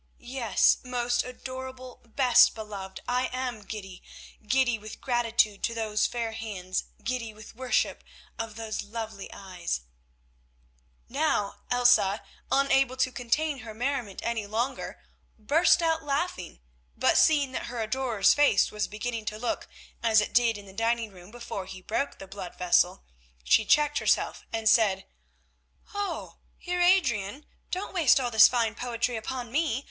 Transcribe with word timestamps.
"Yes, 0.17 0.79
most 0.83 1.23
adorable, 1.23 2.01
best 2.03 2.55
beloved, 2.55 3.01
I 3.07 3.27
am 3.31 3.61
giddy, 3.61 4.01
giddy 4.47 4.79
with 4.79 4.99
gratitude 4.99 5.61
to 5.65 5.75
those 5.75 6.07
fair 6.07 6.31
hands, 6.31 6.85
giddy 7.03 7.35
with 7.35 7.53
worship 7.55 8.03
of 8.39 8.55
those 8.55 8.81
lovely 8.81 9.31
eyes——" 9.31 9.81
Now 11.07 11.57
Elsa, 11.69 12.23
unable 12.51 12.97
to 12.97 13.11
contain 13.11 13.59
her 13.59 13.75
merriment 13.75 14.21
any 14.23 14.47
longer, 14.47 15.03
burst 15.37 15.83
out 15.83 16.03
laughing, 16.03 16.61
but 16.97 17.15
seeing 17.15 17.51
that 17.51 17.67
her 17.67 17.79
adorer's 17.79 18.33
face 18.33 18.71
was 18.71 18.87
beginning 18.87 19.25
to 19.25 19.37
look 19.37 19.67
as 20.01 20.19
it 20.19 20.33
did 20.33 20.57
in 20.57 20.65
the 20.65 20.73
dining 20.73 21.11
room 21.11 21.29
before 21.29 21.67
he 21.67 21.79
broke 21.79 22.17
the 22.17 22.25
blood 22.25 22.55
vessel, 22.57 23.03
she 23.43 23.65
checked 23.65 23.99
herself, 23.99 24.47
and 24.51 24.67
said: 24.67 25.05
"Oh! 25.93 26.39
Heer 26.57 26.81
Adrian, 26.81 27.45
don't 27.69 27.93
waste 27.93 28.19
all 28.19 28.31
this 28.31 28.47
fine 28.47 28.73
poetry 28.73 29.15
upon 29.15 29.51
me. 29.51 29.79